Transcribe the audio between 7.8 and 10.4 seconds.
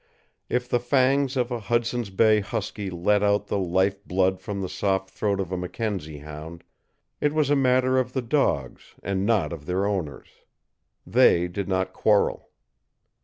of the dogs, and not of their owners.